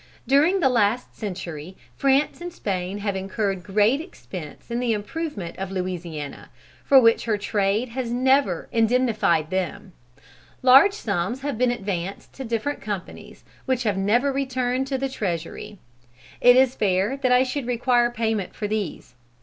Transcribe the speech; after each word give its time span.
During 0.25 0.61
the 0.61 0.67
last 0.69 1.15
century, 1.15 1.77
France 1.95 2.41
and 2.41 2.51
Spain 2.51 2.97
have 2.97 3.15
incurred 3.15 3.61
great 3.63 4.01
expense 4.01 4.71
in 4.71 4.79
the 4.79 4.93
improvement 4.93 5.55
of 5.59 5.69
Louisiana, 5.71 6.49
for 6.83 6.99
which 6.99 7.25
her 7.25 7.37
trade 7.37 7.89
has 7.89 8.09
never 8.11 8.67
indemnified 8.71 9.51
them. 9.51 9.93
Large 10.63 10.93
sums 10.95 11.41
have 11.41 11.59
been 11.59 11.69
advanced 11.69 12.33
to 12.33 12.43
different 12.43 12.81
companies, 12.81 13.43
which 13.67 13.83
have 13.83 13.95
never 13.95 14.33
returned 14.33 14.87
to 14.87 14.97
the 14.97 15.07
treasury. 15.07 15.77
It 16.41 16.55
is 16.55 16.73
fair 16.73 17.15
that 17.17 17.31
I 17.31 17.43
should 17.43 17.67
require 17.67 18.09
payment 18.09 18.55
for 18.55 18.67
these. 18.67 19.13